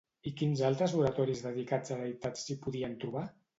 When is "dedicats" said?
1.49-1.95